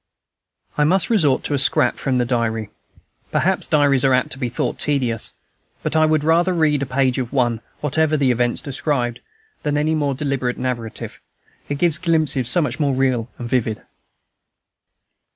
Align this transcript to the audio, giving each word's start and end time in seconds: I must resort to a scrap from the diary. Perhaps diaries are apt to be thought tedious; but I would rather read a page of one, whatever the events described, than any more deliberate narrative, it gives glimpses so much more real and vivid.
I 0.79 0.83
must 0.83 1.11
resort 1.11 1.43
to 1.43 1.53
a 1.53 1.59
scrap 1.59 1.97
from 1.97 2.17
the 2.17 2.25
diary. 2.25 2.71
Perhaps 3.31 3.67
diaries 3.67 4.03
are 4.03 4.15
apt 4.15 4.31
to 4.31 4.39
be 4.39 4.49
thought 4.49 4.79
tedious; 4.79 5.31
but 5.83 5.95
I 5.95 6.07
would 6.07 6.23
rather 6.23 6.55
read 6.55 6.81
a 6.81 6.87
page 6.87 7.19
of 7.19 7.31
one, 7.31 7.61
whatever 7.81 8.17
the 8.17 8.31
events 8.31 8.61
described, 8.63 9.19
than 9.61 9.77
any 9.77 9.93
more 9.93 10.15
deliberate 10.15 10.57
narrative, 10.57 11.21
it 11.69 11.77
gives 11.77 11.99
glimpses 11.99 12.49
so 12.49 12.63
much 12.63 12.79
more 12.79 12.95
real 12.95 13.29
and 13.37 13.47
vivid. 13.47 13.83